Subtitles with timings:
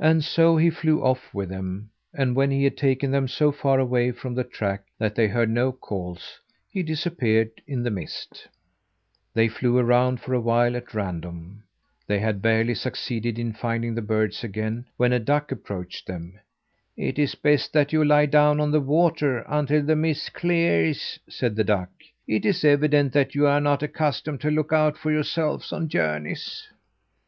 [0.00, 3.78] And so he flew off with them; and when he had taken them so far
[3.78, 8.48] away from the track that they heard no calls, he disappeared in the mist.
[9.34, 11.62] They flew around for a while at random.
[12.08, 16.40] They had barely succeeded in finding the birds again, when a duck approached them.
[16.96, 21.62] "It's best that you lie down on the water until the mist clears," said the
[21.62, 21.90] duck.
[22.26, 26.66] "It is evident that you are not accustomed to look out for yourselves on journeys."